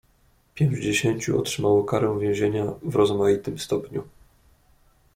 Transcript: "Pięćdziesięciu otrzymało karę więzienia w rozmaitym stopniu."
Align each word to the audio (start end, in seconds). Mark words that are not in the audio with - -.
"Pięćdziesięciu 0.55 1.39
otrzymało 1.39 1.83
karę 1.83 2.17
więzienia 2.19 2.65
w 2.83 2.95
rozmaitym 2.95 3.59
stopniu." 3.59 4.03